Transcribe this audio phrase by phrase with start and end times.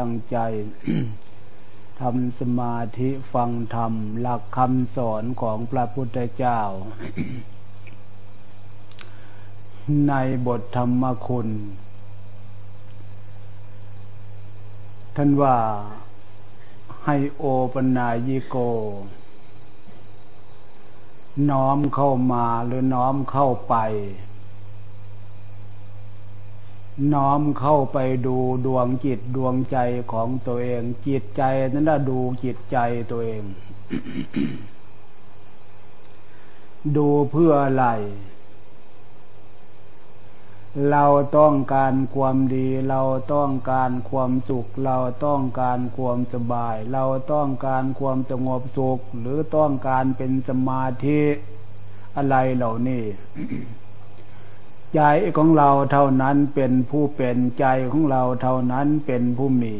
[0.00, 0.38] ตั้งใจ
[2.00, 6.60] ทำสมาธิฟังธรรม หลักคำสอนของพระพุทธเจ้า
[10.08, 10.14] ใน
[10.46, 11.48] บทธรรมคุณ
[15.16, 15.56] ท่านว่า
[17.04, 18.56] ให้โอปนายิโก
[21.50, 23.74] น้อมเข้ามาหรือน้อมเข้าไป
[27.12, 28.36] น้อมเข้าไปดู
[28.66, 29.78] ดวงจิตดวงใจ
[30.12, 31.42] ของตัวเอง จิตใจ
[31.72, 32.78] นั้นละดูจิตใจ
[33.10, 33.42] ตัวเอง
[36.96, 37.86] ดูเพื่ออะไร
[40.90, 41.06] เรา
[41.38, 43.02] ต้องการความดี เรา
[43.34, 44.96] ต้องการความสุข เรา
[45.26, 51.22] ต้องการความสบาย เราต้องการความสงบสุข หรือต้องการเป็นสมาธิ
[52.16, 53.04] อะไรเหล่านี้
[54.96, 55.02] ใจ
[55.36, 59.76] ของเราเท่านั้นเป็นผู้เป็นใจของเราเท่านั้นเป็นผู้มี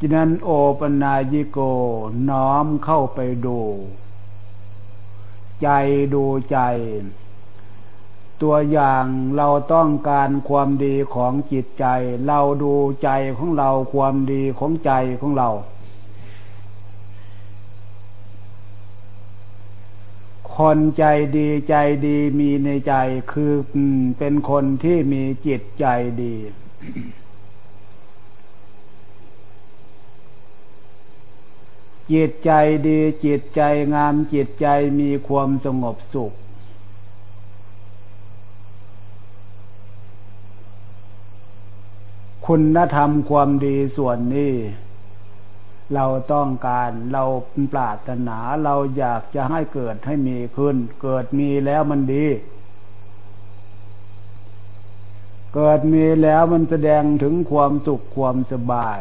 [0.00, 1.58] ฉะนั้นโอปนายิโก
[2.30, 3.60] น้อมเข้าไปดู
[5.62, 5.68] ใจ
[6.14, 6.58] ดูใจ
[8.42, 9.06] ตัวอย่าง
[9.36, 11.86] เราต้องการความดีของจิตใจ
[12.26, 15.50] เราดูใจของเราความดีของใจของเรา
[20.58, 21.04] คนใจ
[21.36, 21.74] ดีใจ
[22.06, 22.94] ดีมีในใจ
[23.32, 23.52] คือ
[24.18, 25.86] เป็นคนที่มีจิตใจ
[26.22, 26.34] ดี
[32.12, 32.50] จิตใจ
[32.86, 33.62] ดีจิตใจ
[33.94, 34.66] งามจิตใจ
[35.00, 36.32] มีความสงบสุข
[42.46, 44.54] คุณธรรมความดีส่วนนี้
[45.94, 47.24] เราต้องการเรา
[47.72, 52.26] ปรารถนาเราอยากจะให้เกิดให้มีขึ้น เกิดมีแล้วมันดี
[55.54, 59.00] เกิดมีแล้วมันแสดงถึงความสุขความสบาย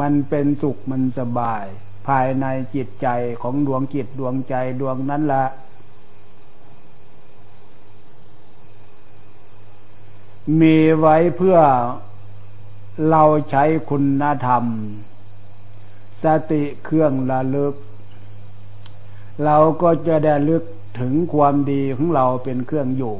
[0.00, 1.64] มันเป็นสุขมันสบาย
[2.06, 3.08] ภายในจิตใจ
[3.42, 5.44] ของดวงจิตดวงใจดวงนั้นละ
[10.60, 11.58] มีไว้เพื่อ
[13.10, 14.64] เราใช้คุณธรรม
[16.24, 17.74] สติเครื่องระลึก
[19.44, 20.62] เราก็จะได้ลึก
[21.00, 23.16] ถึงความดีของเราเป็นเครื่องอยู่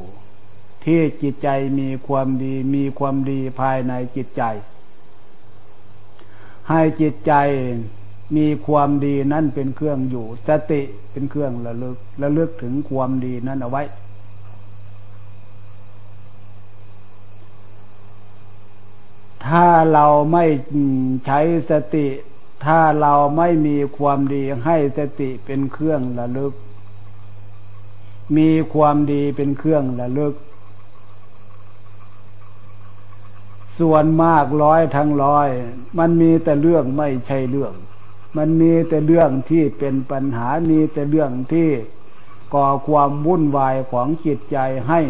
[0.85, 1.49] ที่จิตใจ
[1.81, 4.43] มีความดีมีความดีภายในจิตใจ
[6.69, 7.33] ให้จิตใจ
[8.37, 10.83] มีความดีนั่นเป็นเครื่องอยู่ สติ
[11.13, 13.83] เป็นเครื่องระลึกระลึกถึงความดีนั้นเอาไว้
[19.47, 20.45] ถ้าเราไม่
[21.27, 21.41] ใช้
[21.71, 22.07] สติ
[22.65, 26.55] ถ้าเราไม่มีความดีให้สติเป็นเครื่องระลึก
[28.37, 30.35] มีความดีเป็นเครื่องระลึก
[33.79, 35.49] ส่วนมากร้อยทั้งร้อย
[35.99, 37.73] มันมีแต่เรื่องไม่ใช่เรื่อง
[38.37, 41.71] มันมีแต่เรื่องที่เป็นปัญหา มีแต่เรื่องที่
[42.55, 44.59] ก่อความวุ่นวายของจิตใจ
[44.89, 45.01] ให้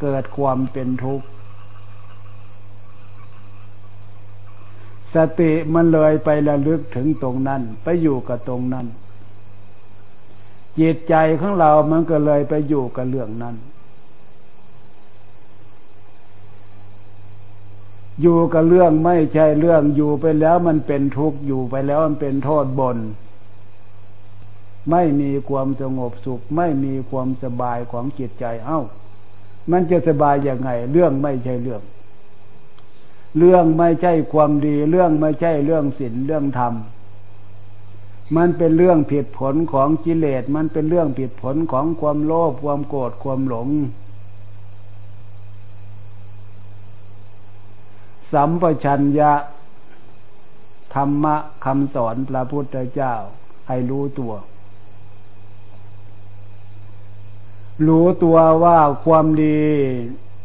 [0.00, 1.26] เกิดความเป็นทุกข์
[5.14, 8.86] สติมันเลยไประลึกถึงตรงนั้น ไปอยู่กับตรงนั้น
[10.78, 13.56] จิตใจของเรามันก็เลยไปอยู่กับเรื่องนั้น
[18.20, 22.98] อยู่กับเรื่องไม่ใช่เรื่องอยู่ไปแล้วมันเป็นทุกข์อยู่ไปแล้วมันเป็นโทษบน
[24.90, 28.80] ไม่มีความสงบสุข ไม่มีความสบายของจิตใจ เอ้า
[29.70, 31.82] มันจะสบายยังไง เรื่องไม่ใช่เรื่อง
[33.38, 36.74] เรื่องไม่ใช่ความดี เรื่องไม่ใช่เรื่องศีลเรื่องธรรม
[38.36, 43.68] มันเป็นเรื่องผิดผลของกิเลส มันเป็นเรื่องผิดผลของความโลภความโกรธความหลง
[48.32, 49.32] สัมปชัญญะ
[50.94, 53.14] ธรรมะคำสอนพระพุทธเจ้า
[53.68, 54.32] ให้รู้ตัว
[57.86, 59.62] รู้ตัวว่าความดี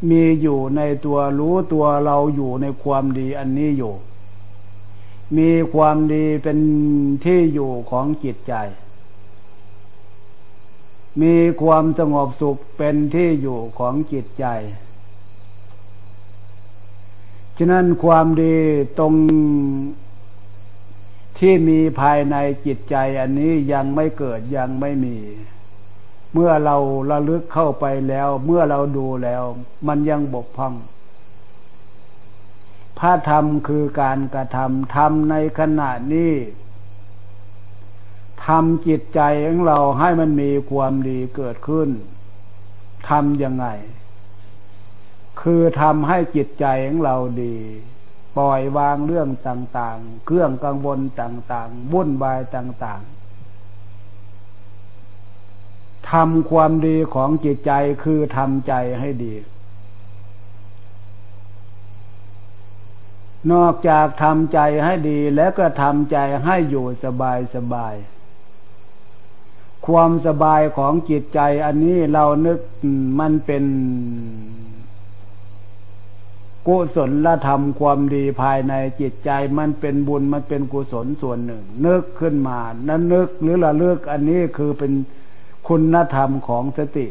[0.10, 3.94] มีอยู่ในตัวรู้ตัวเราอยู่ในความดีอันนี้อยู่
[5.38, 6.58] มีความดีเป็น
[7.26, 8.54] ที่อยู่ของจิตใจ
[11.22, 14.46] มีความสงบสุขเป็นที่อยู่ของจิตใจ
[17.58, 18.56] ฉะนั้นความดี
[19.00, 19.14] ตรง
[21.40, 22.36] ที่มีภายใน
[22.66, 25.18] จิตใจอันนี้ยังไม่เกิดยังไม่มี
[26.40, 26.78] เมื่อเรา
[27.12, 29.44] ระลึกเข้าไปแล้ว เมื่อเราดูแล้ว
[29.88, 30.74] มันยังบกพร่อง
[33.00, 36.34] พระธรรมคือการกระทำทำในขณะนี้
[38.46, 41.90] ทำจิตใจของเราให้มันมีความดีเกิดขึ้น
[43.10, 43.68] ทำยังไง
[45.42, 47.56] คือทำให้จิตใจของเราดี
[48.38, 53.17] ปล่อยวางเรื่องต่างๆ เครื่องกังวลต่างๆวุ่นวายต่างๆ
[56.12, 57.72] ทำความดีของจิตใจ
[58.04, 59.34] คือทำใจให้ดี
[63.52, 67.96] นอกจากทำใจให้ดีแล้วก็ทำใจให้อยู่สบายสบาย
[69.88, 72.60] ความสบายของจิตใจอันนี้เรานึก
[73.20, 73.64] มันเป็น
[76.68, 84.92] กุศลละธรรมความดีภายในจิตใจมันเป็นบุญมันเป็นกุศลส่วนหนึ่ง นึกขึ้นมานั้นนึกหรือละเลิกอันนี้คือเป็น
[85.68, 87.08] คุณธรรมของสติ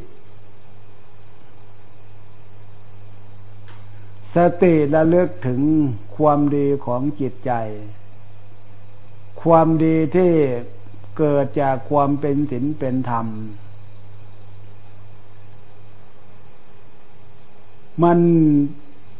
[4.34, 5.60] สติละเลิกถึง
[6.16, 7.52] ความดีของจิตใจ
[9.42, 10.32] ความดีที่
[11.18, 13.26] เกิดจากความเป็นศีลเป็นธรรม
[18.02, 18.18] มัน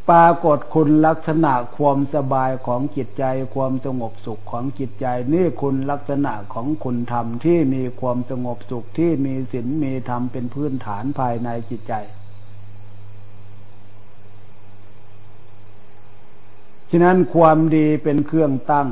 [0.09, 3.25] ปรากฏคุณลักษณะความสบายของจิตใจ
[3.55, 11.95] ความสงบสุขของจิตใจ นี่คุณลักษณะของคุณธรรมที่มีความสงบสุขที่มีศีลมีธรรมเป็นพื้นฐานภายในจิตใจ
[16.91, 18.91] ฉะนั้นความดีเป็นเครื่องตั้ง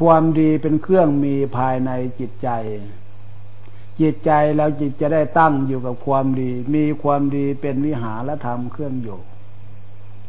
[0.00, 2.48] ความดีเป็นเครื่องมีภายในจิตใจ
[4.00, 9.20] จิตใจเราจิตจะได้ตั้งอยู่กับความดี มีความดีเป็นวิหารธรรมเครื่องอยู่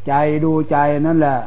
[0.08, 0.14] ใจ
[0.44, 1.40] ดูใจนั่นแหละ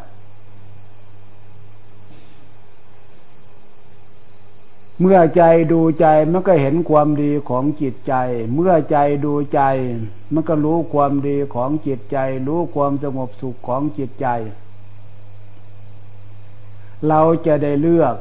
[5.01, 5.43] เมื่อใจ
[5.73, 8.15] ดูใจมันก็เห็นความดีของจิตใจ
[8.55, 9.61] เมื่อใจดูใจ
[10.33, 14.27] มันก็รู้ความดีของจิตใจ รู้ความสงบสุขของจิตใจ
[17.09, 18.17] เราจะได้เลือก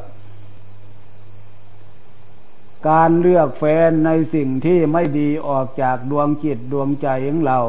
[2.90, 7.60] การเลือกแฟนในสิ่งที่ไม่ดีออกจากดวงจิตดวงใจของเรา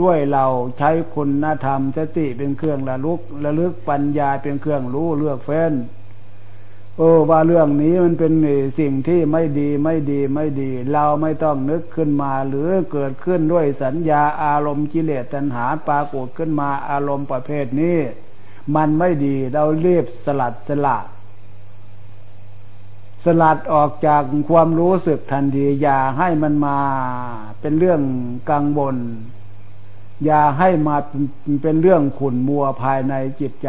[0.00, 0.46] ด้วยเรา
[0.78, 5.72] ใช้คุณธรรมสติเป็นเครื่องระลึกระลึกปัญญาเป็นเครื่องรู้เลือกแฟน
[6.96, 8.32] โอ้ว่าเรื่องนี้มันเป็น
[8.80, 17.98] สิ่งที่ไม่ดีไม่ดีไม่ดี เราไม่ต้องนึกขึ้นมา หรือเกิดขึ้นด้วยสัญญาอารมณ์กิเลสตัณหาปรากฏขึ้นมาอารมณ์ประเภทนี้
[18.76, 20.98] มันไม่ดีเราเรียบสลัดสละ
[23.24, 26.78] สลัดออกจากความรู้สึกทันทีอย่าให้มันมา
[27.60, 28.00] เป็นเรื่อง
[28.50, 28.96] กังวล
[30.24, 30.96] อย่าให้มา
[31.62, 33.68] เป็นเรื่องขุ่นมัวภายในจิตใจ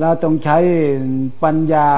[0.00, 0.58] เราต้องใช้
[1.42, 1.90] ปัญญา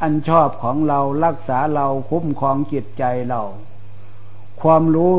[0.00, 3.42] อันชอบของเรารักษาเราคุ้มครองจิตใจเรา
[4.62, 5.16] ความรู้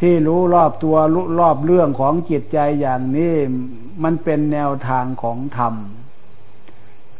[0.00, 3.34] ที่รู้รอบตัวรู้รอบเรื่องของจิตใจอย่างนี้
[4.02, 5.74] มันเป็นแนวทางของธรรม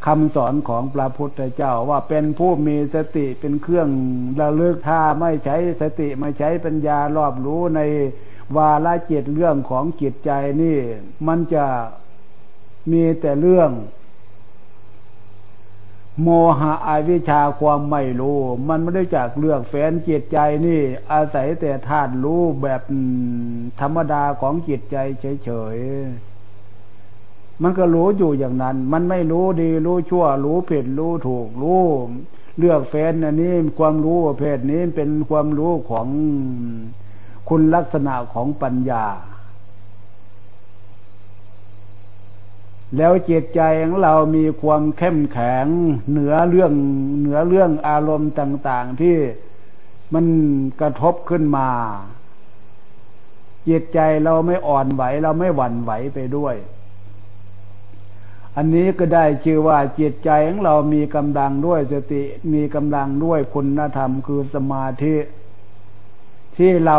[0.07, 3.89] คำสอนของพระพุทธเจ้าว่าเป็นผู้มีสติเป็นเครื่อง
[4.41, 7.81] ระลึกถ้าไม่ใช้สติไม่ใช้ปัญญารอบรู้ใน
[8.57, 10.31] วาระจิตเรื่องของจิตใจ
[10.63, 10.79] นี่
[11.27, 11.67] มันจะ
[12.91, 13.71] มีแต่เรื่อง
[16.23, 16.29] โม
[16.61, 18.39] หะอวิชาความไม่รู้
[18.69, 20.81] มันไม่ได้จากเลือกแฟนจิตใจนี่
[21.13, 22.83] อาศัยแต่ธาตุรู้แบบ
[23.81, 24.97] ธรรมดาของจิตใจ
[25.45, 26.32] เฉยๆ
[27.63, 31.85] มันก็รู้อยู่อย่างนั้น มันไม่รู้ดีรู้ชั่ว รู้ผิดรู้ถูกรู้
[32.59, 36.07] เลือกแฟนอันนี้ความรู้ประเภทนี้เป็นความรู้ของ
[37.49, 39.05] คุณลักษณะของปัญญา
[42.97, 45.67] แล้วจิตใจของเรามีความเข้มแข็ง
[46.11, 46.73] เหนือเรื่อง
[47.21, 49.17] เหนือเรื่องอารมณ์ต่าง ๆ ที่
[50.15, 50.27] มัน
[50.81, 51.69] กระทบขึ้นมา
[53.69, 56.55] จิตใจเราไม่อ่อนไหว เราไม่หวั่นไหวไปด้วย
[58.57, 65.17] อันนี้ก็ได้ชื่อว่าจิตใจของเรามีกำลังด้วยสติมีกำลังด้วยคุณธรรมคือสมาธิ
[66.57, 66.99] ที่เรา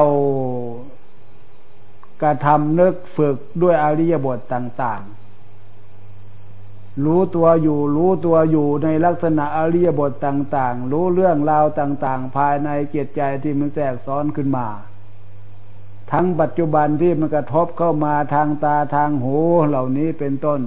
[2.21, 14.67] กระทำนึกฝึกด้วยอริยบทต่าง ๆ รู้ตัวอยู่ รู้ตัวอยู่ในลักษณะอริยบทต่าง ๆ รู้เรื่องราวต่าง ๆ ภายในเกียรใจที่มันแทรกซ้อนขึ้นมา
[16.11, 20.61] ทั้งปัจจุบันที่มันกระทบเข้ามาทางตาทางหูเหล่านี้เป็นต้น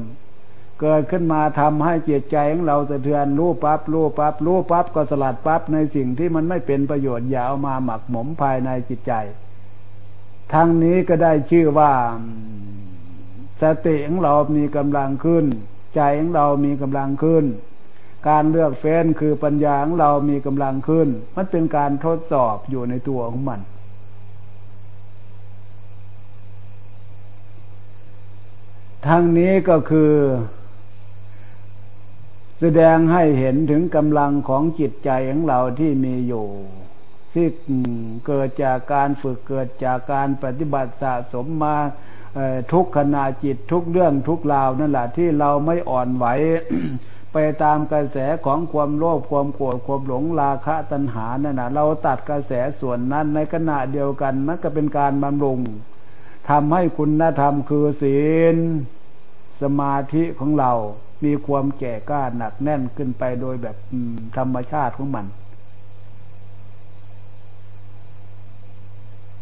[0.81, 9.13] เกิดขึ้นมาทำให้เกียรใจของเราสะเทือนรู้ปับ๊บรู้ปับ๊บรู้ปั๊บก็สลัดปั๊บในสิ่งที่มันไม่เป็นประโยชน์อย่าเอามาหมักหมมภายในจิตใจ
[10.53, 11.93] ทั้งนี้ก็ได้ชื่อว่า
[13.63, 15.47] สติของเรามีกำลังขึ้น
[15.97, 17.45] ใจของเรามีกำลังขึ้น
[18.29, 23.61] การเลือกเฟ้นคือปัญญาของเรามีกำลังขึ้น มันเป็นการทดสอบอยู่ในตัวของมัน
[29.07, 30.13] ทั้งนี้ก็คือ
[32.61, 36.47] แสดงให้เห็นถึงกำลังของจิตใจของเราที่มีอยู่
[37.33, 37.47] ที่
[38.27, 41.77] เกิดจากการฝึกเกิดจากการปฏิบัติสะสมมา
[42.73, 46.27] ทุกขณะจิตทุกเรื่องทุกราวนั่นแหละที่เราไม่อ่อนไหว
[47.33, 55.61] ไปตามกระแสของความโลภความโกรธความหลงราคะตัณหานั่นนะเราตัดกระแสส่วนนั้นในขณะเดียวกันมันก็เป็นการบำรุง
[56.49, 58.19] ทำให้คุณธรรมคือศี
[58.55, 58.57] ล
[59.63, 60.73] สมาธิของเรา
[61.25, 63.77] มีความแก่กล้าหนักแน่นขึ้นไปโดยแบบ
[64.37, 65.27] ธรรมชาติของมัน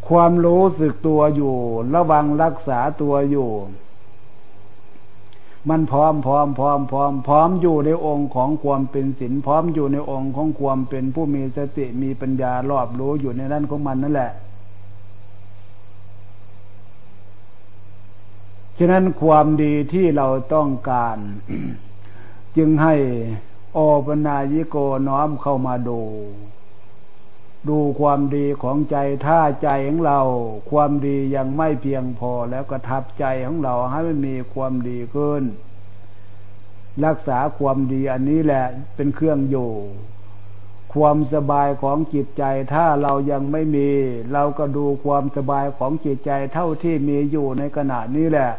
[0.08, 1.54] ความรู้สึกตัวอยู่
[1.94, 3.50] ระวังรักษาตัวอยู่
[5.70, 14.32] มันพร้อมพร้อมพร้อมพร้อมพร้อมอยู่ในองค์ของความเป็นศีลพร้อมอยู่ในองค์ของความเป็นผู้มีสติมีปัญญารอบรู้อยู่ในนั้นของมันนั่นแหละ
[18.78, 21.18] ฉะนั้นความดีที่เราต้องการ
[22.56, 22.94] จึงให้
[23.72, 24.76] โอปนายิโก
[25.08, 26.02] น้อมเข้ามาดู
[27.68, 30.20] ดูความดีของใจถ้าใจของเรา
[30.70, 35.42] ความดียังไม่เพียงพอแล้วก็ทับใจของเราให้มันมีความดีขึ้น
[37.04, 38.64] รักษาความดีอันนี้แหละ
[38.96, 39.70] เป็นเครื่องอยู่
[40.94, 43.88] ความสบายของจิตใจ ถ้าเรายังไม่มี
[44.32, 48.50] เราก็ดูความสบายของจิตใจเท่าที่มีอยู่ในขณะนี้แหละ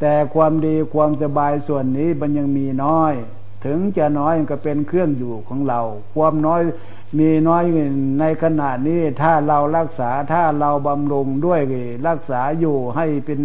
[0.00, 3.12] แต่ความดีความสบายส่วนนี้มันยังมีน้อย
[3.64, 5.80] ถึงจะน้อยก็เป็นเครื่องอยู่ของเรา
[6.14, 6.62] ความน้อย
[7.18, 7.64] มีน้อย
[8.20, 11.60] ในขณะนี้ถ้าเรารักษาถ้าเราบำรุงด้วย
[12.08, 13.40] รักษาอยู่ให้เป็น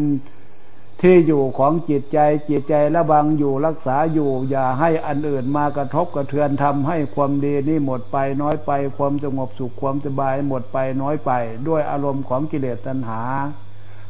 [1.07, 2.19] ที่อยู่ของจิตใจ
[2.49, 11.31] จิตใจระวังอยู่รักษาอยู่ อย่าให้อันอื่นมากระทบกระเทือนทำให้ความดีนี้หมดไปน้อยไป ความสงบสุขความสบายหมดไปน้อยไป
[11.67, 13.21] ด้วยอารมณ์ของกิเลสตัณหา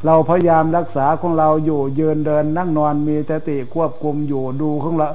[0.06, 5.10] เราพยายามรักษาของเราอยู่ยืนเดินนั่งนอนมีสติควบคุมอยู่ดูของเรา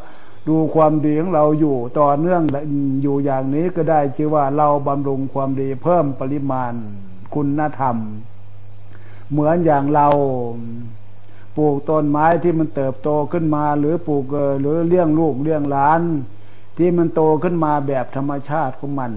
[0.49, 2.42] ดูความดีของเราอยู่ต่อเนื่อง
[3.02, 6.72] อยู่อย่างนี้ก็ได้ชื่อว่าเราบำรุงความดีเพิ่มปริมาณ
[7.34, 7.96] คุณธรรม
[9.30, 10.08] เหมือนอย่างเรา
[11.57, 14.25] ปลูกต้นไม้ที่มันเติบโตขึ้นมา หรือปลูก
[14.61, 16.00] หรือเลี้ยงลูกเลี้ยงหลาน
[16.76, 19.12] ที่มันโตขึ้นมาแบบธรรมชาติของมัน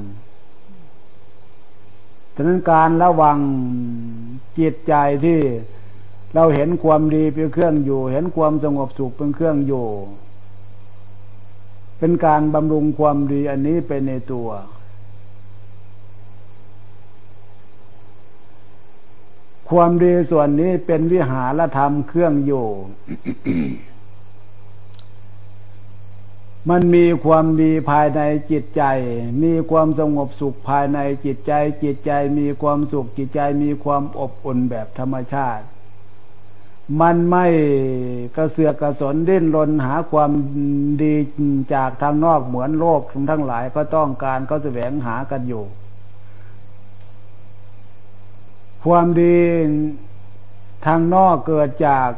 [2.35, 3.37] ฉะนั้นการระวัง
[4.59, 4.93] จิตใจ
[5.25, 5.39] ที่
[6.35, 9.87] เราเห็นความดีเป็นเครื่องอยู่ เห็นความสงบสุขเป็นเครื่องอยู่
[11.99, 14.49] เป็นการบำรุงความดีอันนี้ไปในตัว
[19.69, 22.67] ความดีส่วนนี้เป็นวิหารธรรมเครื่องอยู่
[26.69, 28.83] มันมีความดีภายในจิตใจ
[29.43, 31.53] มีความสงบสุขภายในจิตใจ
[31.83, 35.65] จิตใจมีความสุขจิตใจมีความอบอุ่นแบบธรรมชาติ
[37.01, 37.45] มันไม่
[38.35, 40.31] กระเสือกกระสนดิ้นรนหาความ
[41.01, 41.13] ดี
[41.73, 45.63] จากทางนอกเหมือนโลกทั้งหลายก็ต้องการก็แสวงหากันอยู่
[48.85, 49.37] ความดี
[50.85, 52.09] ทางนอกเกิดจาก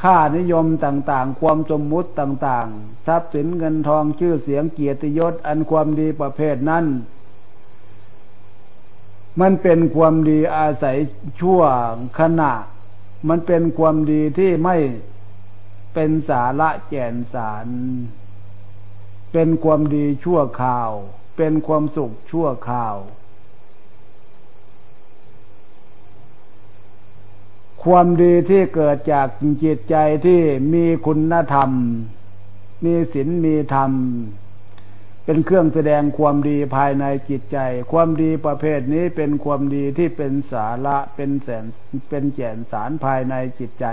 [0.00, 6.84] ค่านิยมต่างๆ ความสมมุติต่างๆ ทรัพย์สินเงินทองชื่อเสียงเกียรติยศ อันความดีประเภทนั้น
[9.40, 10.98] มันเป็นความดีอาศัย
[11.40, 11.62] ชั่ว
[12.18, 12.52] ขณะ
[13.28, 14.76] มันเป็นความดีที่ไม่
[15.94, 17.68] เป็นสาระแก่นสาร
[19.32, 20.90] เป็นความดีชั่วข่าว
[21.36, 22.96] เป็นความสุขชั่วข่าว
[27.84, 29.28] ความดีที่เกิดจาก
[29.64, 29.96] จิตใจ
[30.26, 30.40] ที่
[30.72, 31.70] มีคุณธรรม
[32.84, 33.92] มีศีลมีธรรม
[35.24, 37.58] เป็นเครื่องแสดงความดีภายในจิตใจ
[37.92, 41.64] ความดีประเภทนี้เป็นความดีที่เป็นสาระเป็นแสน
[42.08, 43.86] เป็นแก่นสารภายในจิตใจ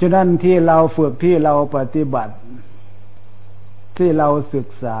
[0.00, 2.34] ฉะนั้นที่เราฝึกที่เราปฏิบัติ
[3.98, 4.86] ที่เราศึกษ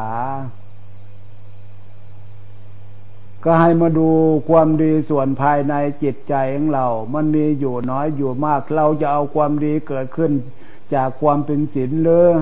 [3.44, 4.08] ก็ให้มาดู
[4.48, 10.32] ความดีส่วนภายในจิตใจของเรา มันมีอยู่น้อยอยู่มาก เราจะเอาความดีเกิดขึ้น
[10.94, 12.32] จากความเป็นศีลเลย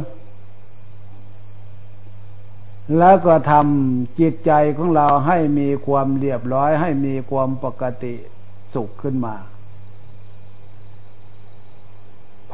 [2.98, 8.14] แล้วก็ทำจิตใจของเราให้มีความเรียบร้อย ให้มีความปกติ
[8.74, 9.36] สุขขึ้นมา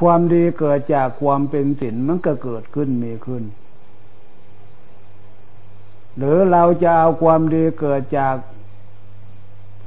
[0.01, 3.43] ความดีเกิดจากความเป็นศีลมันก็เกิดขึ้นมีขึ้น
[6.17, 8.37] หรือเราจะเอาความดีเกิดจาก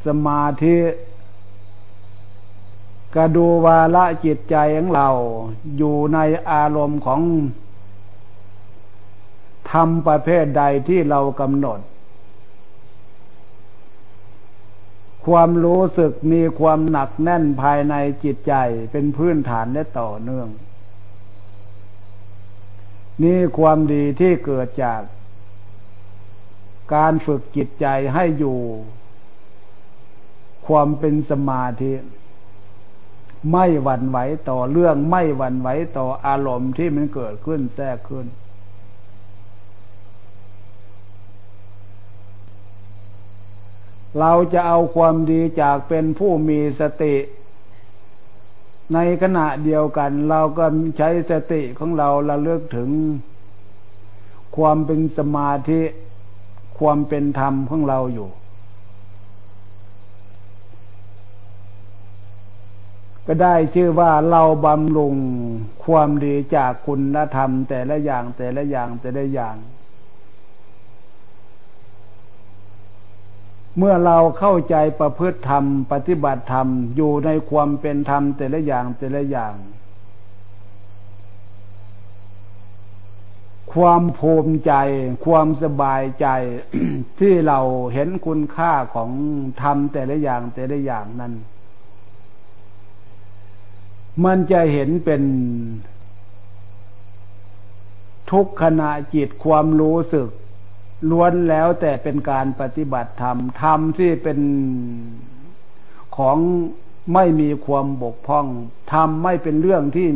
[0.06, 0.78] สมาธิ
[3.16, 5.10] กระดูวาละจิตใจของเรา
[5.78, 6.20] อยู่ใน
[6.52, 7.22] อารมณ์ของ
[9.72, 11.80] ทำประเภทใดที่เรากำหนด
[15.28, 18.54] ความรู้สึกมีความหนักแน่นภายในจิตใจ
[18.92, 20.48] เป็นพื้นฐานและต่อเนื่อง
[23.24, 25.02] นี่ความดีที่เกิดจาก
[26.94, 28.60] การฝึกจิตใจให้อยู่
[30.68, 31.94] ความเป็นสมาธิ
[33.52, 34.18] ไม่หวั่นไหว
[34.50, 38.26] ต่อเรื่องไม่หวั่นไหวต่ออารมณ์ที่มันเกิดขึ้นแทรกขึ้น
[44.20, 47.16] เราจะเอาความดีจากเป็นผู้มีสติ
[48.94, 50.66] ในขณะเดียวกัน เราก็
[50.98, 52.90] ใช้สติของเราระลึกถึง
[54.58, 55.82] ความเป็นสมาธิ
[56.80, 58.30] ความเป็นธรรมของเราอยู่
[63.28, 65.16] ก็ได้ชื่อว่าเราบำรุง
[65.86, 69.56] ความดีจากคุณธรรม แต่ละอย่างแต่ละอย่างแต่ละอย่าง
[73.78, 79.54] เมื่อเราเข้าใจประพฤติธรรม ปฏิบัติธรรมอยู่ในความเป็นธรรมแต่ละอย่างแต่ละอย่าง
[83.74, 84.74] ความภูมิใจ
[85.26, 86.28] ความสบายใจ
[87.20, 87.60] ที่เรา
[87.94, 89.10] เห็นคุณค่าของ
[89.62, 91.34] ธรรมแต่ละอย่างแต่ละอย่างนั้น
[94.26, 95.24] มันจะเห็นเป็น
[98.32, 100.30] ทุกขณะจิตความรู้สึก
[101.10, 104.40] ล้วนแล้วแต่เป็นการปฏิบัติธรรมธรรมที่เป็น
[106.18, 106.38] ของ
[107.14, 108.46] ไม่มีความบกพร่อง
[108.94, 110.08] ธรรมไม่เป็นเรื่องที่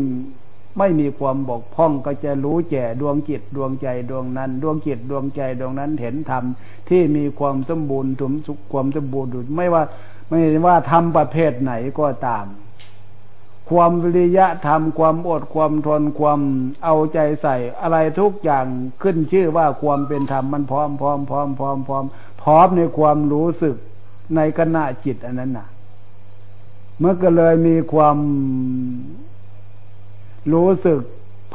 [0.78, 6.44] ไม่มีความบกพร่องก็จะรู้แก่ดวงจิตดวงใจดวงนั้น ดวงจิตดวงใจดวงนั้นเห็นธรรม
[6.90, 9.84] ที่มีความสมบูรณ์ถุมสุขความสมบูรณ์ไม่ว่า
[10.30, 12.46] ไม่ว่าธรรมประเภทไหนก็ตาม
[13.70, 16.40] ความวิริยะธรรมความอดความทนความ
[16.84, 18.66] เอาใจใส่ อะไรทุกอย่าง
[19.02, 22.06] ขึ้นชื่อว่าความเป็นธรรมมันพร้อมพร้อมพร้อมพร้อมพร้อม
[22.44, 23.76] พร้อมในความรู้สึก
[24.36, 25.68] ในขณะจิตอันนั้นน่ะ
[27.00, 28.18] เมื่อก็เลยมีความ
[30.52, 31.00] รู้สึก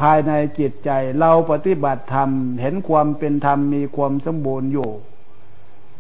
[0.01, 2.31] ภายในจิตใจ เราปฏิบัติธรรม
[2.61, 4.91] เห็นความเป็นธรรมมีความสมบูรณ์อยู่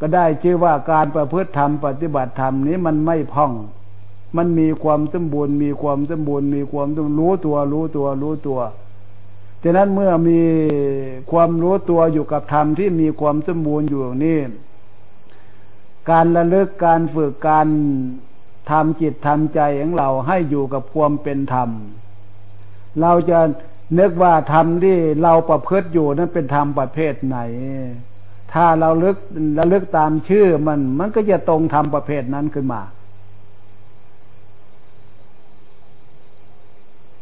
[0.00, 3.52] ก็ได้ชื่อว่าการประพฤติธรรม ปฏิบัติธรรมนี้มันไม่พ่อง
[4.36, 8.60] มันมีความสมบูรณ์ มีความสมบูรณ์ มีความต้องรู้ตัว รู้ตัว รู้ตัว
[9.62, 10.40] ฉะนั้นเมื่อมี
[11.30, 14.38] ความรู้ตัวอยู่กับธรรมที่มีความสมบูรณ์อยู่นี่
[16.10, 17.68] การระลึกการฝึกการ
[18.70, 21.70] ทำจิตทำใจของเราให้อยู่กับความเป็นธรรม
[23.02, 23.38] เราจะ
[23.98, 27.38] นึกว่าธรรมที่เราประพฤติอยู่นั้นเป็นธรรมประเภทไหน
[28.52, 29.16] ถ้าเราลึก
[29.58, 32.82] ระลึกตามชื่อมัน มันก็จะตรงธรรมประเภทนั้นขึ้นมา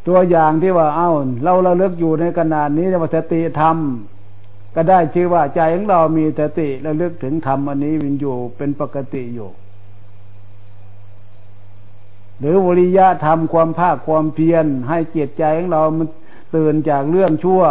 [0.07, 1.11] ตัวอย่างที่ว่าเอ้า
[1.44, 3.76] เราเราเลิกอยู่ในขนาดนี้ว่าสติธรรม
[4.74, 9.50] ก็ได้ชื่อว่าใจของเรามีสติระลึกถึงธรรมอันนี้วินอยู่เป็นปกติอยู่
[12.40, 16.09] หรือวริยะธรรมความภาคความเพียรให้เกียรติใจของเรามัน
[16.55, 17.62] ตื่นจากเรื่องชั่ว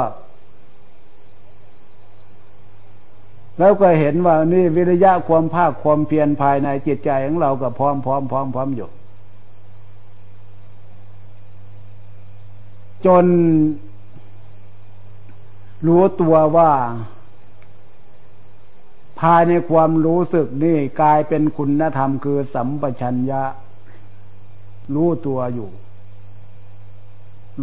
[3.59, 8.89] แล้วก็เห็นว่านี่วิริยะความภาคความเพียรภายในจิตใจของเราก็พร้อมพร้อมพร้อมพร้อมอยู่
[13.05, 13.25] จน
[15.87, 16.71] รู้ตัวว่า
[19.19, 23.43] ภายในความรู้สึกนี่กลายเป็นคุณธรรมคือสัมปชัญญะ
[24.93, 25.69] รู้ตัวอยู่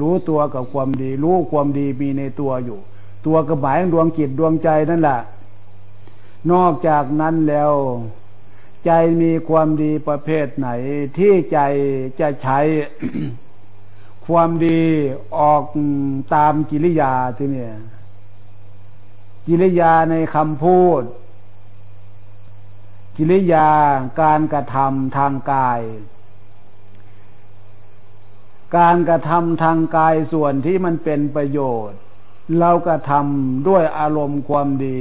[0.00, 2.78] รู้ตัวกับความดี รู้ความดีมีในตัวอยู่
[3.26, 5.20] ตัวกระหมายดวงจิตดวงใจนั่นแหละ
[6.52, 7.72] นอกจากนั้นแล้ว
[8.84, 8.90] ใจ
[9.22, 10.68] มีความดีประเภทไหน
[11.18, 11.58] ที่ใจ
[12.20, 12.60] จะใช้
[14.26, 14.80] ความดี
[15.38, 15.62] ออก
[16.34, 17.74] ตามกิริยาที่เนี่ย
[19.46, 21.02] กิริยาในคำพูด
[23.16, 23.68] กิริยา
[24.20, 25.80] การกระทำทางกาย
[28.76, 31.98] การกระทำทางกายส่วนที่มันเป็นประโยชน์
[32.58, 35.00] เรากระทำด้วยอารมณ์ความดี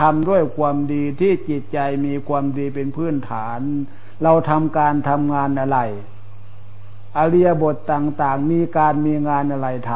[0.00, 3.60] ทำด้วยความดีที่จิตใจมีความดีเป็นพื้นฐาน
[4.22, 5.78] เราทำการทำงานอะไร
[7.18, 9.92] อริยบทต่างๆ มีการมีงานอะไรท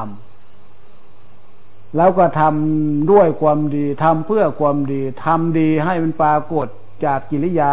[1.17, 6.67] ำแล้วก็ทำด้วยความดีทำเพื่อความดีทำดีให้มันปรากฏ
[7.05, 7.71] จากกิริยา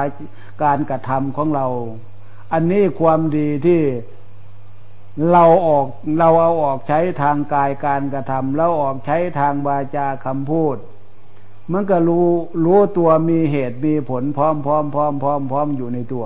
[0.63, 1.67] การกระทำของเรา
[2.53, 3.81] อันนี้ความดีที่
[5.31, 5.87] เราออก
[6.19, 10.77] เราเอาออกใช้ทางกายการกระทำแล้วออกใช้ทางวาจาคำพูด
[11.71, 12.27] มันก็รู้
[12.65, 16.25] รู้ตัวมีเหตุมีผลพร้อมพร้อมพร้อมพร้อมพร้อมอยู่ในตัว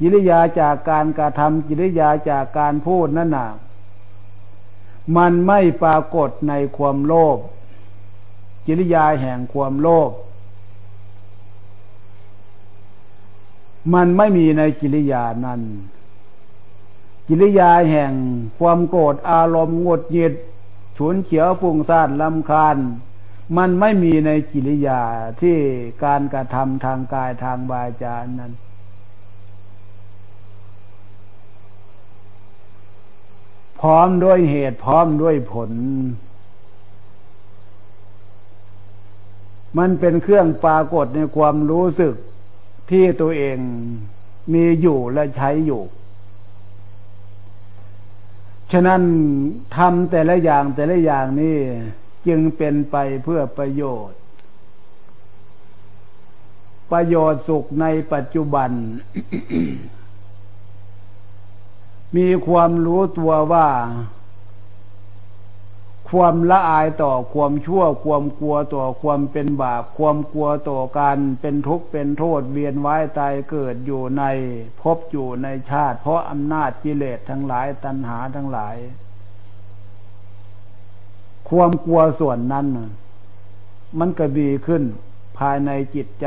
[0.00, 3.48] กิริยาจากการกระทำกิริยาจากการพูดนั่นน่ะ
[5.16, 7.38] มันไม่ปรากฏในความโลภ
[8.66, 10.10] กิริยาแห่งความโลภ
[13.94, 15.60] มันไม่มีในกิริยานั้น
[17.32, 18.12] กิริยาแห่ง
[18.58, 20.34] ความโกรธอารมณ์งดหงิด
[20.94, 22.76] โฉุนเฉียวปุ่งซ่านลำคาญ
[23.56, 25.02] มันไม่มีในกิริยา
[25.40, 25.56] ที่
[26.04, 28.52] การกระทำทางกายทางวาจานั้น
[33.80, 35.70] พร้อมด้วยเหตุพร้อมด้วยผล
[39.78, 42.14] มันเป็นเครื่องปรากฏในความรู้สึก
[42.90, 43.58] ที่ตัวเอง
[44.52, 45.82] มีอยู่และใช้อยู่
[48.72, 49.02] ฉะนั้น
[49.76, 51.56] ทำแต่ละอย่างแต่ละอย่างนี้
[52.26, 54.18] จึงเป็นไปเพื่อประโยชน์
[56.92, 58.70] ประโยชน์สุขในปัจจุบัน
[62.16, 63.68] มีความรู้ตัวว่า
[66.14, 74.24] ความละอายต่อความชั่ว ความกลัวต่อความเป็นบาป ความกลัวต่อการเป็นทุกข์เป็นโทษ เวียนว่ายตายเกิดอยู่ใน
[74.82, 78.76] พบอยู่ในชาติ เพราะอำนาจกิเลสทั้งหลายตัณหาทั้งหลาย
[81.50, 82.66] ความกลัวส่วนนั้น
[83.98, 84.82] มันก็ดีขึ้น
[85.38, 86.26] ภายในจิตใจ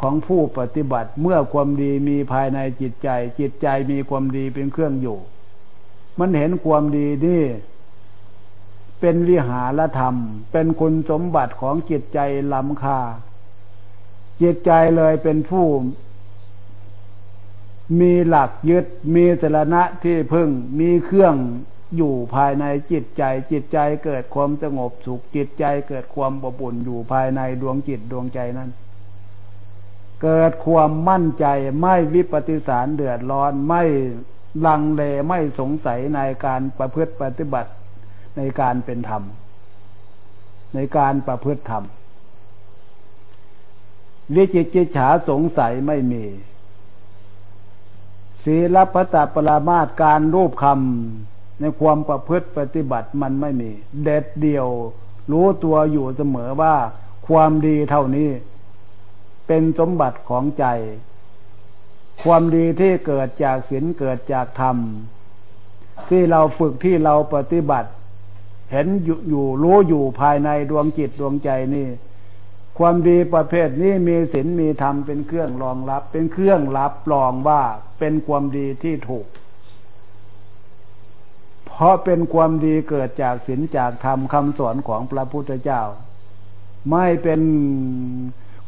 [0.00, 3.08] ของผู้ปฏิบัติเมื่อความดีมีภายในจิตใจ
[3.40, 5.18] จิตใจมีความดีเป็นเครื่องอยู่
[6.18, 7.42] มันเห็นความดีนี่
[9.00, 10.16] เป็นวิหารธรรม
[10.52, 12.18] เป็นคุณสมบัติของจิตใจ
[12.52, 13.00] ล้ำค่า
[14.42, 15.66] จิตใจเลยเป็นผู้
[18.00, 21.34] มีหลักยึด มีสรณะที่พึ่ง มีเครื่อง
[21.96, 28.70] อยู่ภายในจิตใจ จิตใจเกิดความสงบสุข จิตใจเกิดความอบอุ่นอยู่ภายในดวงจิตดวงใจนั้น
[30.22, 31.46] เกิดความมั่นใจ
[31.80, 33.82] ไม่วิปฏิสารเดือดร้อนไม่
[34.66, 37.70] ลังเลไม่สงสัยในการประพฤติปฏิบัติ
[38.36, 39.22] ในการเป็นธรรม
[40.74, 41.84] ในการประพฤติธรรม
[44.34, 46.24] วิจิตจิฉาสงสัยไม่มี
[48.44, 53.70] ศีลพัตปรามาตการรูปคำในความประพฤติปฏิบัติมันไม่มี
[54.02, 54.66] เด็ดเดียว
[55.32, 56.74] รู้ตัวอยู่เสมอว่า
[57.28, 58.30] ความดีเท่านี้
[59.46, 60.64] เป็นสมบัติของใจ
[62.22, 64.76] ความดีที่เกิดจากศีลเกิดจากธรรม
[66.08, 67.90] ที่เราฝึกที่เราปฏิบัติ
[68.70, 71.88] เห็นอยู่อยู่รู้อยู่ภายในดวงจิตดวงใจนี่
[72.78, 77.62] ความดีประเภทนี้มีศีลมีธรรมเป็นเครื่องรองรับ เป็นเครื่องรับรองว่า
[77.98, 79.26] เป็นความดีที่ถูก
[81.66, 85.82] เพราะเป็นความดีเกิดจากศีลจากธรรมคำสอนของพระพุทธเจ้า
[86.90, 87.40] ไม่เป็น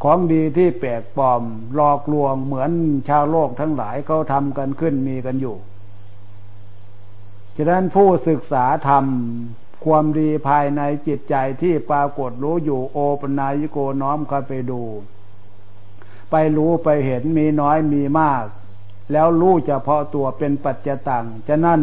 [0.03, 1.43] ของดีที่แปลกปลอม
[1.75, 2.71] หลอกลวงเหมือน
[3.09, 5.57] ชาวโลกทั้งหลายเขาทำกันขึ้นมีกันอยู่
[7.57, 9.05] ฉะนั้นผู้ศึกษาธรรม
[9.85, 14.83] ความดีภายในจิตใจที่ปรากฏรู้อยู่โอปนายโกน้อมเข้าไปดู
[16.31, 18.45] ไปรู้ไปเห็นมีน้อยมีมาก
[19.13, 21.81] แล้วรู้เฉพาะตัวเป็นปัจจตังฉะนั้น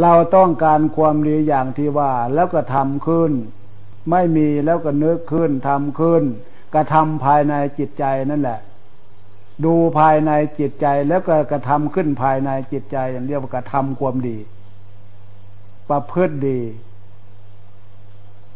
[0.00, 3.32] เราต้องการความดีอย่างที่ว่าแล้วก็ทำขึ้น
[4.10, 6.22] ไม่มีแล้วก็นึกขึ้นทำขึ้น
[6.74, 8.60] กระทำภายในจิตใจนั่นแหละ
[9.64, 14.38] ดูภายในจิตใจแล้วก็กระทำขึ้นภายในจิตใจอย่างเรียกว่ากระทำความดี
[15.88, 16.60] ประพฤติดี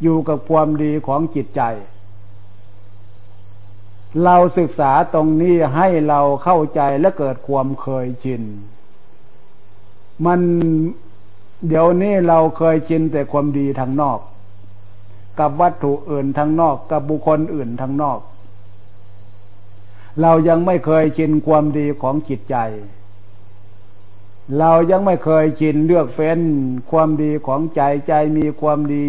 [0.02, 1.62] อยู่กับความดีของจิตใจ
[4.24, 8.42] เราศึกษาตรงนี้ให้เราเข้าใจและเกิดความเคยชิน
[10.26, 10.40] มัน
[11.68, 14.18] เดี๋ยวนี้เราเคยชินแต่ความดีทางนอก
[15.40, 18.18] กับวัตถุอื่นทางนอก กับบุคคลอื่นทางนอก
[20.22, 22.56] เรายังไม่เคยชินความดีของจิตใจ
[24.58, 26.40] เรายังไม่เคยชินเลือกเฟ้น
[26.90, 29.06] ความดีของใจใจมีความดี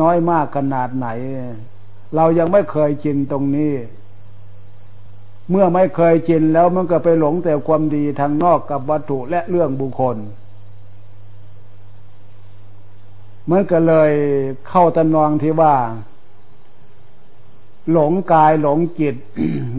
[0.00, 1.08] น้อยมากขนาดไหน
[2.14, 3.74] เรายังไม่เคยชินตรงนี้
[5.50, 10.16] เมื่อไม่เคยชินแล้วมันก็ไปหลงแต่ความดีทางนอกกับวัตถุและเรื่องบุคคล
[13.50, 14.12] มันก็เลย
[14.68, 15.76] เข้าตำนองที่ว่า
[17.92, 19.16] หลงกายหลงจิต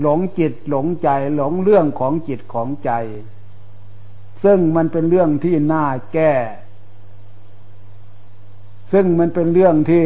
[0.02, 2.92] หลงจิตหลงใจหลงเรื่องของจิตของใจ
[4.44, 6.32] ซึ่งมันเป็นเรื่องที่น่าแก้
[8.92, 10.06] ซึ่งมันเป็นเรื่องที่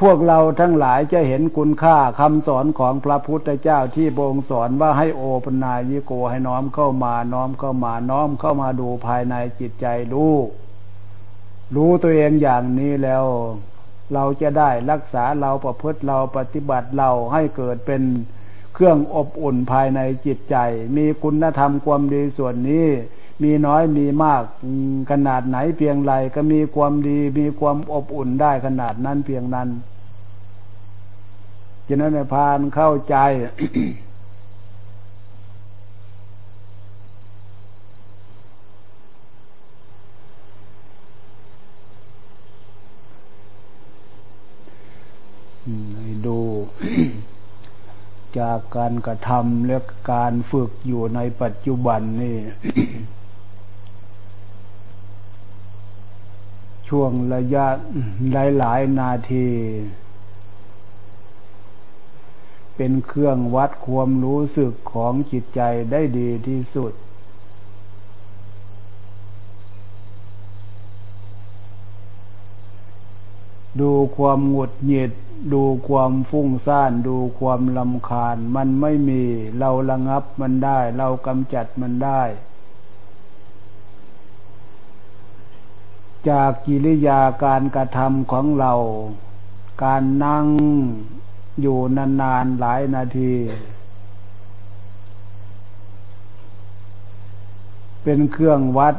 [0.00, 10.34] พวกเราทั้งหลายจะเห็นคุณค่าคำสอนของพระพุทธเจ้าที่บงสอนว่าให้โอปนายยิโกให้น้อมเข้ามาน้อมเข้ามาน้อมเข้ามาดูภายในจิตใจรู้
[11.74, 13.24] รู้ตัวเองอย่างนี้แล้ว
[14.14, 18.02] เราจะได้รักษาเราประพฤติเราปฏิบัติเราให้เกิดเป็น
[18.74, 20.56] เครื่องอบอุ่นภายในจิตใจ
[20.96, 22.86] มีคุณธรรมความดีส่วนนี้
[23.42, 24.42] มีน้อยมีมาก
[25.10, 29.68] ขนาดไหนเพียงไรก็มีความดีมีความอบอุ่นได้ขนาดนั้นเพียงนั้น
[31.86, 33.16] จินั้นพานเข้าใจ
[46.26, 46.40] ดู
[48.38, 49.78] จากการกระทำและ
[50.12, 52.36] การฝึกอยู่ในปัจจุบันนี่
[56.96, 57.66] ช่วงระยะ
[58.58, 59.48] หลาย ๆ นาที
[62.76, 65.60] เป็นเครื่องวัดความรู้สึกของจิตใจ
[65.92, 66.92] ได้ดีที่สุด
[73.80, 75.12] ดูความหงุดหงิด
[75.52, 79.22] ดูความฟุ้งซ่าน ดูความลำคาญ มันไม่มี
[79.58, 82.22] เราระงับมันได้ เรากำจัดมันได้
[86.30, 88.72] จากกิริยาการกระทำของเรา
[89.84, 90.46] การนั่ง
[91.60, 93.34] อยู่นานๆหลายนาที
[98.02, 98.94] เป็นเครื่องวัด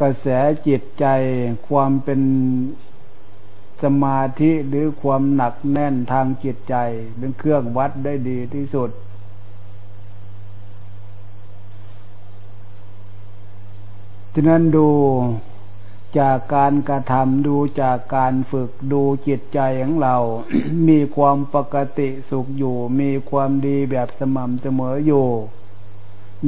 [0.00, 0.26] กระแส
[0.68, 1.06] จิตใจ
[1.68, 2.20] ความเป็น
[3.82, 6.74] สมาธิหรือความหนักแน่นทางจิตใจ
[7.18, 8.90] เป็นเครื่องวัดได้ดีที่สุด
[14.34, 14.88] ฉะนั้นดู
[16.18, 20.16] จากการกระทำดูจากการฝึกดูจิตใจของเรา
[20.88, 25.28] มีความปกติสุขอยู่ มีความดีแบบสม่ำเสมออยู่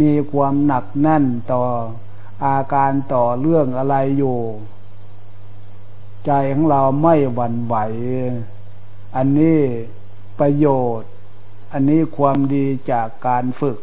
[0.00, 1.64] มีความหนักแน่นต่อ
[2.44, 4.38] อาการต่อเรื่องอะไรอยู่
[6.26, 7.76] ใจของเราไม่หวั่นไหว
[9.16, 9.60] อันนี้
[10.38, 10.66] ประโย
[10.98, 11.10] ชน์
[11.72, 13.78] อันนี้ความดีจากการฝึก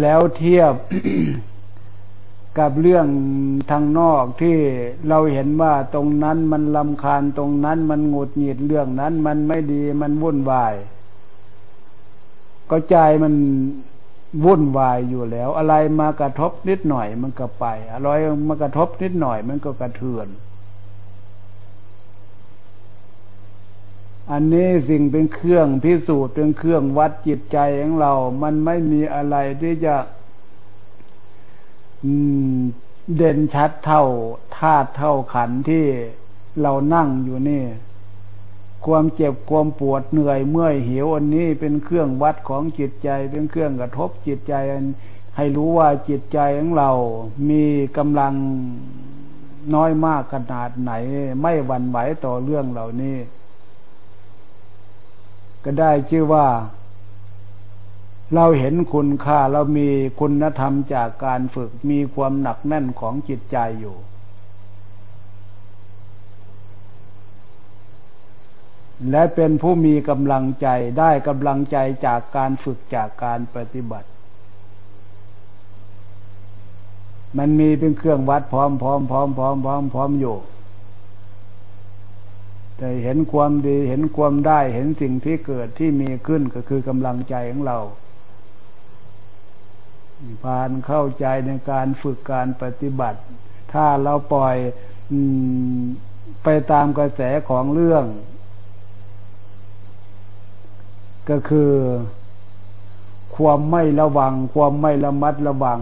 [0.00, 0.74] แล้วเทียบ
[2.58, 3.06] กับเรื่อง
[3.70, 4.56] ทางนอกที่
[5.08, 10.74] เราเห็นว่าตรงนั้นมันลำคาญตรงนั้นมันหงุดหงิดเรื่องนั้น มันไม่ดีมันวุ่นวาย
[12.70, 13.34] ก็ใจมัน
[14.44, 18.08] วุ่นวายอยู่แล้ว อะไรมากระทบนิดหน่อยมันก็ไปอะไร
[18.48, 20.28] มากระทบนิดหน่อยมันก็กระเทือน
[24.30, 29.96] อันนี้สิ่งเป็นเครื่องพิสูจน์เป็นเครื่องวัดจิตใจของเรา มันไม่มีอะไรที่จะ
[33.16, 34.04] เด่นชัดเท่า
[34.58, 35.86] ธาตุเท่าขันที่
[36.62, 37.64] เรานั่งอยู่นี่
[38.86, 44.54] ความเจ็บความปวดเหนื่อยเมื่อยหิวอันนี้เป็นเครื่องวัดของจิตใจ เป็นเครื่องกระทบจิตใจ
[45.36, 46.90] ให้รู้ว่าจิตใจของเรา
[47.50, 47.64] มี
[47.96, 48.34] กำลัง
[49.74, 50.92] น้อยมากขนาดไหน
[51.42, 53.16] ไม่หวั่นไหวต่อเรื่องเหล่านี้
[55.64, 56.46] ก็ได้ชื่อว่า
[58.34, 59.88] เราเห็นคุณค่าเรามี
[60.20, 63.96] คุณธรรมจากการฝึกมีความหนักแน่นของจิตใจอยู่
[69.10, 74.08] และเป็นผู้มีกำลังใจได้กำลังใจจากการฝึกจากการปฏิบัติ
[77.38, 80.36] มันมีเป็นเครื่องวัดพร้อมพร้อมพร้อมพร้อมพร้อมพร้อมอยู่
[82.84, 87.78] แต่เห็นความดีเห็นความได้เห็นสิ่งที่เกิดที่มีขึ้นก็คือกำลังใจของเรา
[90.44, 93.20] ผ่านเข้าใจในการฝึกการปฏิบัติ
[93.72, 94.56] ถ้าเราปล่อย
[95.12, 95.14] อ
[96.44, 98.04] ไปตามกระแสของเรื่อง
[101.30, 101.72] ก็คือ
[103.36, 105.80] ความไม่ระวัง ความไม่ระมัดระวัง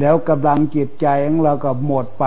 [0.00, 2.26] แล้วกำลังจิตใจของเราก็หมดไป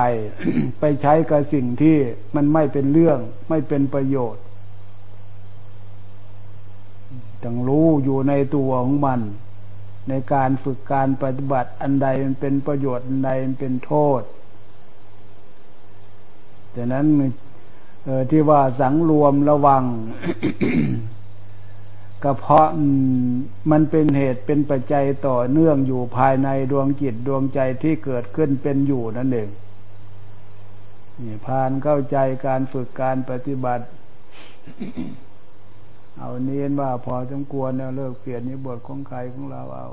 [0.80, 1.98] ไปใช้กับสิ่งที่
[2.36, 3.20] มันไม่เป็นเรื่อง
[3.50, 4.44] ไม่เป็นประโยชน์
[7.44, 9.22] ต้องรู้อยู่ในตัวของมัน
[10.10, 14.22] ในการฝึกการปฏิบัติอันใดมันเป็นประโยชน์อันใดมันเป็นโทษ
[16.76, 17.06] ดังนั้น
[18.32, 19.84] ที่ว่าสังรวมระวัง
[22.24, 22.68] ก็เพราะ
[23.72, 29.50] มันเป็นเหตุเป็นปัจจัยต่อเนื่องอยู่ภายในดวงจิตดวงใจที่เกิดขึ้นเป็นอยู่นั่นเอง
[31.22, 33.86] นี่พานเข้าใจการฝึกการปฏิบัติ
[36.20, 39.88] เอาเน้นว่าพอสมควรแล้วเลิกเปลี่ยนนิบทของใครของเราเอา